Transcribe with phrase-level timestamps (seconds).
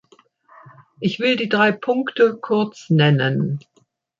[0.99, 3.59] Ich will die drei Punkte kurz nennen.